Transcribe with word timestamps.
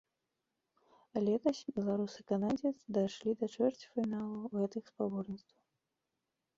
Летась 1.25 1.61
беларус 1.75 2.13
і 2.23 2.27
канадзец 2.33 2.73
дашлі 2.99 3.31
да 3.43 3.53
чвэрцьфіналу 3.59 4.45
гэтых 4.59 4.83
спаборніцтваў. 4.95 5.59